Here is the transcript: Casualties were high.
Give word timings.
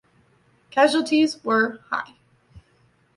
Casualties 0.71 1.43
were 1.43 1.79
high. 1.91 2.15